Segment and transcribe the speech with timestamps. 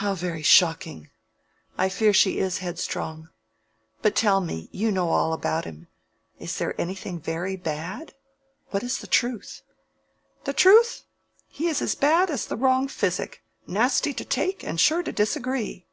[0.00, 1.10] "How very shocking!
[1.76, 3.28] I fear she is headstrong.
[4.00, 8.14] But tell me—you know all about him—is there anything very bad?
[8.70, 9.60] What is the truth?"
[10.44, 11.04] "The truth?
[11.46, 15.84] he is as bad as the wrong physic—nasty to take, and sure to disagree."